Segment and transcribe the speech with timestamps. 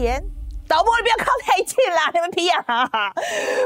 [0.00, 0.39] 点。
[0.70, 2.64] 导播，你不要靠太近啦，你们皮痒。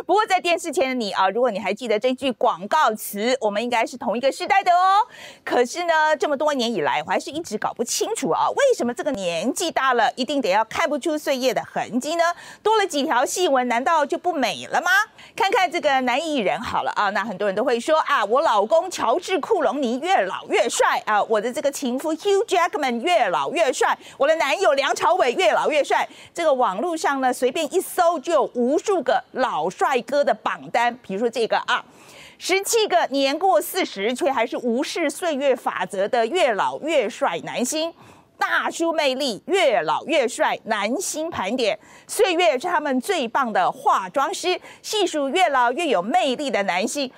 [0.06, 5.06] 不过在电视前的你啊，如果你还记得这句广告词，我们应该是同一个时代的哦。
[5.44, 12.24] 可是呢，这么多年以来，我还是一直搞不清楚啊，为什么这个年纪大了，一定得要看不出岁月的痕迹呢？
[12.62, 14.90] 多了几条细纹，难道就不美了吗？
[15.36, 26.08] 看看这个男艺人好了啊，那很多人都会说啊，我老公乔治·库隆尼越老越帅啊，我的这个情夫 Hugh Jackman 越老越帅，我的男友梁朝伟越老越帅。
[26.32, 26.93] 这个网络。
[26.96, 31.84] 上呢，随便一搜就有无数个老帅哥的榜单，比如说这个啊，
[32.38, 37.92] 十七个年过四十却还是无视岁月法则的越老越帅男星，
[38.38, 47.10] 大叔魅力越老越帅男星盘点，岁月是他们最棒的化妆师，细数越老越有魅力的男星，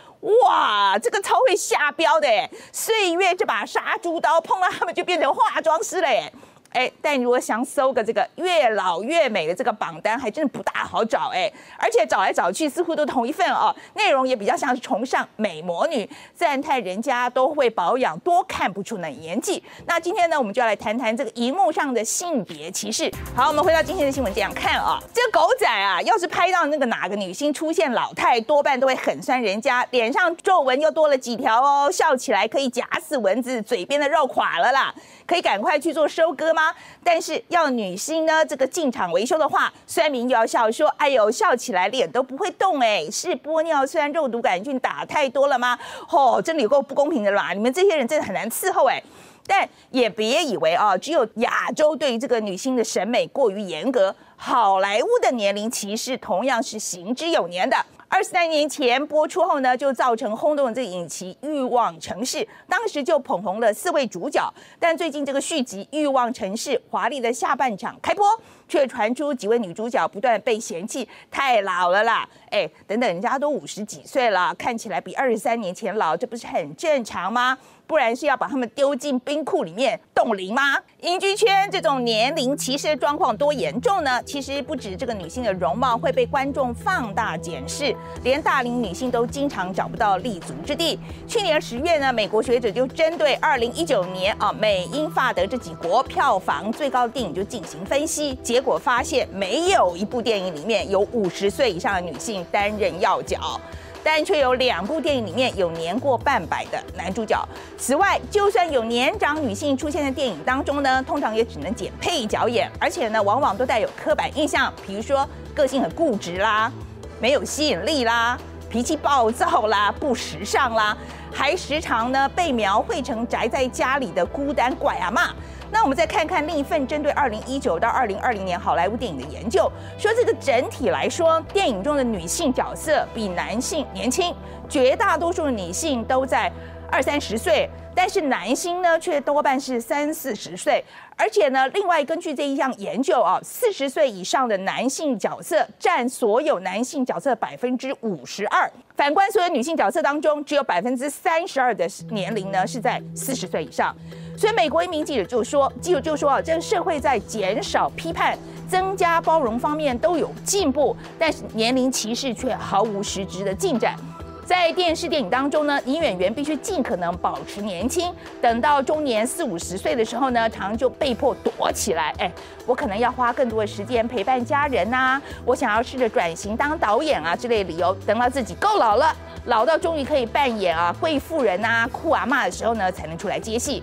[0.44, 2.28] 哇，这个超会下标的，
[2.72, 6.30] 岁月这把杀猪刀碰到他们就变成化妆师了哎。
[6.76, 11.50] 哎，但如果想搜个这个越老越美的这个榜单，还真的不大好找哎。
[11.78, 19.64] 而且找来找去，似乎都同一份哦，内容也比较像是崇尚美魔女，赞叹人家都会保养，多看不出那年纪。
[19.86, 23.10] 那今天呢，我们就要来谈谈这个荧幕上的性别歧视。
[23.34, 34.94] 好，我们回到今天的新闻这样看啊，这狗仔啊，要是拍到那个哪个女星出现老态，多半都会很酸人家，脸上皱纹又多了几条哦，笑起来可以夹死蚊子，嘴边的肉垮了啦。
[35.26, 36.65] 可以赶快去做收割吗？
[37.02, 45.78] 但是要女星呢，这个进场维修的话，酸民又要笑说：“哎呦，笑起来脸都不会动，哎，是玻尿酸肉毒杆菌打太多了吗？”
[46.10, 47.52] 哦，真的有够不公平的啦！
[47.52, 49.02] 你们这些人真的很难伺候，哎。
[49.48, 57.76] 但也别以为啊，只有亚洲对于这个女星的审美过于严格，好莱坞的年龄歧视同样是行之有年的。
[58.08, 64.52] 二十三年前播出后呢，就造成轰动这个影集《欲望城市》，当时就捧红了四位主角。
[64.78, 68.24] 但最近这个续集《欲望城市》华丽的下半场开播，
[68.68, 72.26] 却传出几位女主角不断被嫌弃太老了啦！
[72.50, 77.58] 哎，等等，人家都五十几岁了，看起来比二十三年前老，这不是很正常吗？
[77.86, 80.62] 不然是要把他们丢进冰库里面冻龄吗？
[81.02, 84.22] 影剧圈这种年龄歧视的状况多严重呢？
[84.24, 90.98] 其实不止这个女性的容貌会被观众放大检视，连大龄女性都经常找不到立足之地。
[91.28, 103.60] 去年十月呢，美国学者就针对二零一九年啊美英法德这几国票房最高的电影就进行分析，结果发现没有一部电影里面有五十岁以上的女性担任要角。
[104.06, 107.36] 但却有两部电影里面有年过半百的男主角。
[107.76, 116.70] 此外，就算有年长女性出现在电影当中呢，通常也只能捡配角演，而且呢，往往都带有刻板印象，比如说个性很固执啦，
[117.18, 118.38] 没有吸引力啦，
[118.70, 120.96] 脾气暴躁啦，不时尚啦，
[121.32, 125.34] 还时常呢被描绘成宅在家里的孤单怪阿妈。
[125.70, 134.34] 那我们再看看另一份针对二零一九到二零二零年好莱坞电影的研究，说这个整体来说，电影中的女性角色比男性年轻，
[134.68, 136.50] 绝大多数的女性都在
[136.90, 140.84] 二三十岁，但是男性呢却多半是三四十岁，
[141.16, 153.94] 而且呢，另外根据这一项研究啊，四十岁以上的男性角色占所有男性角色百分之五十二，反观所有女性角色当中，只有百分之三十二的年龄呢是在四十岁以上。
[154.36, 158.36] 所以，美国一名记者就说：“记者就说啊，这个社会在减少批判、
[158.68, 163.96] 增加包容方面都有进步，但是年龄歧视却毫无实质的进展。
[164.44, 172.14] 在电视电影当中呢，女演员必须尽可能保持年轻，等到中年四五十岁的时候呢，常常就被迫躲起来。
[172.18, 172.30] 哎，
[172.66, 179.12] 我可能要花更多的时间陪伴家人呐，我想要试着转型当导演啊之类理由，等到自己够老了，
[179.46, 183.82] 老到终于可以扮演啊贵妇人呐、酷阿妈的时候呢，才能出来接戏。”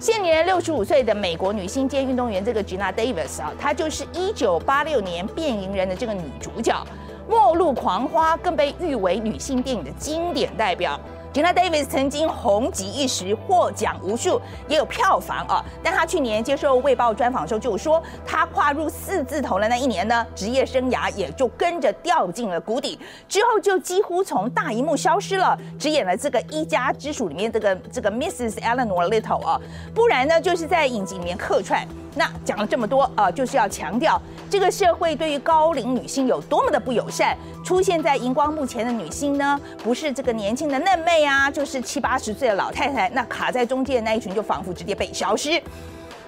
[0.00, 6.72] 现年六十五岁的美国女星兼运动员这个 Gina Davis 啊，她就是一九八六年《变蝇人》的这个女主角，
[7.30, 10.98] 《末路狂花》更被誉为女性电影的经典代表。
[11.32, 15.64] Gina Davis 曾经红极一时，获奖无数，也有票房啊。
[15.80, 28.56] 但她去年接受《卫报》专访时候就说，她跨入四字头的那一年呢，职业生涯也就跟着掉进了谷底，之后就几乎从大荧幕消失了，只演了这个一家之主里面这个这个 Mrs.
[28.56, 29.60] Eleanor Little 啊，
[29.94, 31.86] 不然呢就是在影集里面客串。
[32.14, 37.36] 那讲了这么多啊，就是要强调这个社会对于高龄女性有多么的不友善。
[37.62, 43.08] 出现在荧光幕前的女星呢，不是这个年轻的嫩妹啊，就是七八十岁的老太太。
[43.10, 45.62] 那卡在中间的那一群，就仿佛直接被消失。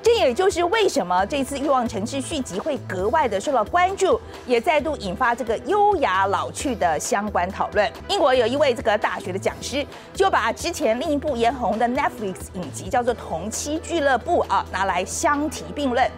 [0.02, 7.88] 这也就是为什么这次《欲望城市》续集会格外的受到关注，也再度引发这个优雅老去的相关讨论。
[8.08, 16.10] 英国有一位这个大学的讲师，就把之前另一部红的 Netflix 影集叫做《同期俱乐部》啊，拿来相提并论。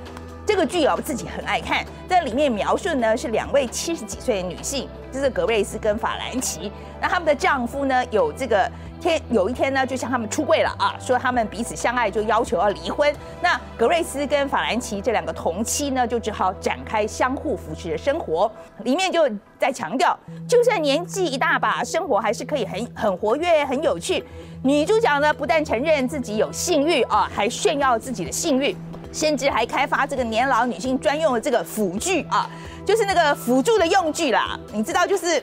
[0.46, 6.70] 这这个剧啊，我自己很爱看，在里面描述呢是两位七十几岁的女性，就是格瑞斯跟法兰奇。
[7.00, 8.70] 那他们的丈夫呢有这个
[9.04, 13.14] 天有一天呢就向他们出柜了啊，说他们彼此相爱，就要求要离婚。
[13.42, 18.50] 那格瑞斯跟法兰奇这两个同妻呢，就只好展开相互扶持的生活。
[18.82, 19.28] 里面就
[19.58, 20.18] 在强调，
[20.48, 24.24] 就算年纪一大把，生活还是可以很很活跃、很有趣。
[24.62, 28.74] 女主角呢不但承认自己有性欲啊，还炫耀自己的性欲。
[29.12, 32.50] 甚至还开发这个年老女性专用的这个辅具啊，
[32.84, 34.58] 就是那个辅助的用具啦。
[34.72, 35.40] 你知道，就是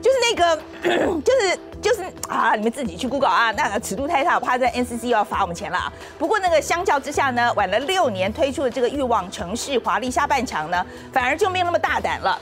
[0.00, 0.62] 就是那个，
[1.22, 3.50] 就是就是啊，你们自己去 Google 啊。
[3.52, 5.92] 那个尺度太大，我怕在 NCC 要罚我们钱了啊。
[6.18, 12.38] 不过那个相较之下呢，晚了六年推出的这个欲望城市华丽下半场呢，反而就没有那么大胆了。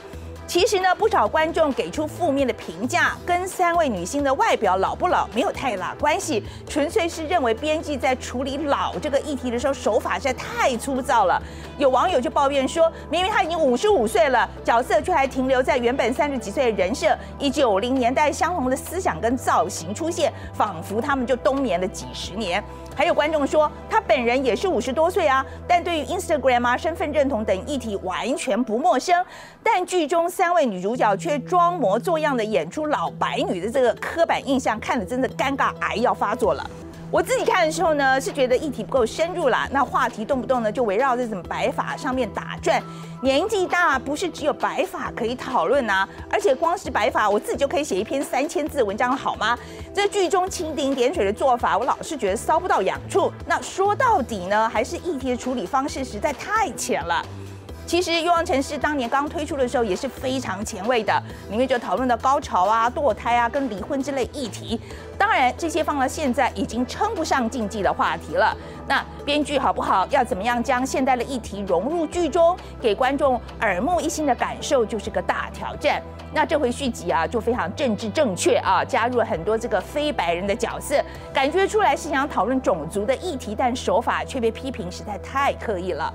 [0.46, 11.42] 其实呢，不少观众给出负面的评价，跟三位女星的外表老不老没有太大关系，纯粹是认为编辑在处理老这个议题的时候手法实在太粗糙了。
[11.78, 22.62] 有网友就抱怨说，明明她已经五十五岁了，角色却还停留在原本三十几岁的人设，以九零年代相同的思想跟造型出现，仿佛他们就冬眠了几十年。
[22.94, 29.24] 还有观众说，她本人也是五十多岁啊，但对于 Instagram 啊、身份认同等议题完全不陌生。
[29.62, 36.70] 但剧中三位女主角却装模作样的演演出老白女的这个刻板印象，看得真的尴尬癌要发作了。
[37.08, 39.68] 我自己看的时候呢，是觉得议题不够深入啦。
[39.70, 42.82] 那话题动不动呢就围绕这种白发上面打转。
[43.22, 49.56] 年纪大不是只有白发可以讨论呐，而且光是白发，我自己就可以写一篇三千字文章，好吗？
[49.94, 53.32] 这剧中蜻蜓点水的做法，我老是觉得骚不到痒处。
[53.46, 57.24] 那说到底呢，还是议题的处理方式实在太浅了。
[57.88, 64.78] 其实《欲望城市》当年刚推出的时候也是非常前卫的，里面就讨论到高潮啊、堕胎啊、跟离婚之类议题。
[65.16, 68.54] 当然，这些放到现在已经称不上禁忌的话题了。
[68.86, 70.06] 那编剧好不好？
[70.10, 76.02] 要怎么样将现代的议题融入剧中，给观众耳目一新的感受，就是个大挑战。
[76.34, 81.02] 那这回续集啊，就非常政治正确啊，加入了很多这个非白人的角色，
[81.32, 86.12] 感觉出来是想讨论种族的议题，但手法却被批评实在太刻意了。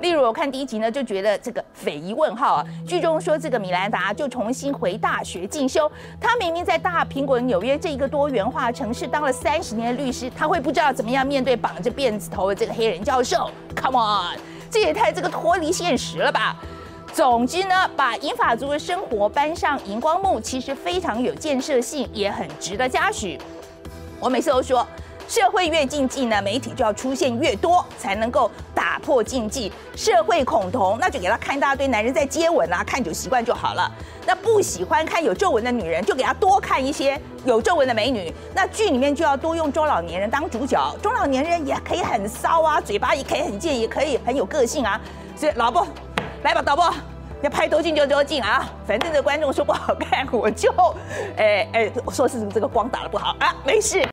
[0.00, 2.64] 例如，我看第一集呢，就觉得这个匪夷问号啊。
[2.86, 5.90] 剧中说，这个米兰达就重新回大学进修，
[6.20, 14.38] 他明明在大苹果纽约这一个多元化城市当了三十年的律师，他会不知道怎么样面对绑着辫子头的这个黑人教授？Come on，
[14.70, 16.56] 这也太这个脱离现实了吧！
[17.14, 23.38] 总之呢，把银发族的生活搬上荧光幕，其实非常有建设性，也很值得嘉许。
[24.20, 24.86] 我每次都说。
[25.28, 29.72] 社会越禁忌呢，媒体就要出现越多，才能够打破禁忌。
[29.96, 33.90] 社会恐同，那就给他看一大堆男人在接吻啊，看久习惯就好了。
[34.24, 38.32] 那不喜欢看有皱纹的女人，就给他多看一些有皱纹的美女。
[38.54, 45.00] 那剧里面就要多用中老年人当主角，中老年人也可以很骚啊，嘴巴也可以很贱，也可以很有个性啊。
[45.34, 45.86] 所以老婆，
[46.42, 46.92] 来吧，导播，
[47.42, 48.68] 要拍多近就多近啊。
[48.86, 50.72] 反正这观众说不好看，我就，
[51.36, 54.06] 哎哎，说是这个光打的不好啊，没事。